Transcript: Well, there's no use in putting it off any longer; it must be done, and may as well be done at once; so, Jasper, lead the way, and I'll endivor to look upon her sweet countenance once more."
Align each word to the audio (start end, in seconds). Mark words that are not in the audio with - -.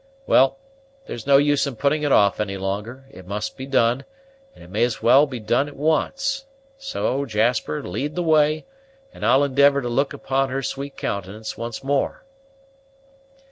Well, 0.25 0.57
there's 1.05 1.27
no 1.27 1.37
use 1.37 1.67
in 1.67 1.75
putting 1.75 2.01
it 2.01 2.11
off 2.11 2.39
any 2.39 2.57
longer; 2.57 3.05
it 3.11 3.27
must 3.27 3.55
be 3.55 3.67
done, 3.67 4.03
and 4.55 4.67
may 4.71 4.83
as 4.83 5.03
well 5.03 5.27
be 5.27 5.39
done 5.39 5.67
at 5.67 5.75
once; 5.75 6.45
so, 6.79 7.23
Jasper, 7.23 7.83
lead 7.83 8.15
the 8.15 8.23
way, 8.23 8.65
and 9.13 9.23
I'll 9.23 9.43
endivor 9.47 9.79
to 9.79 9.89
look 9.89 10.11
upon 10.11 10.49
her 10.49 10.63
sweet 10.63 10.97
countenance 10.97 11.55
once 11.55 11.83
more." 11.83 12.23